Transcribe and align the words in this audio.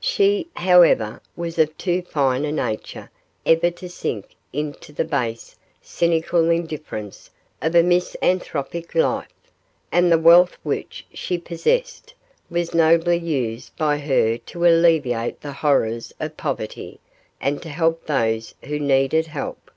She, 0.00 0.48
however, 0.54 1.20
was 1.36 1.58
of 1.58 1.76
too 1.76 2.00
fine 2.00 2.46
a 2.46 2.52
nature 2.52 3.10
ever 3.44 3.70
to 3.72 3.86
sink 3.86 4.34
into 4.50 4.94
the 4.94 5.04
base, 5.04 5.56
cynical 5.82 6.48
indifference 6.48 7.28
of 7.60 7.74
a 7.74 7.82
misanthropic 7.82 8.94
life, 8.94 9.28
and 9.92 10.10
the 10.10 10.16
wealth 10.16 10.56
which 10.62 11.04
she 11.12 11.36
possessed 11.36 12.14
was 12.48 12.72
nobly 12.74 13.18
used 13.18 13.76
by 13.76 13.98
her 13.98 14.38
to 14.38 14.64
alleviate 14.64 15.42
the 15.42 15.52
horrors 15.52 16.14
of 16.18 16.38
poverty 16.38 16.98
and 17.38 17.60
to 17.60 17.68
help 17.68 18.06
those 18.06 18.54
who 18.62 18.80
needed 18.80 19.26
help. 19.26 19.70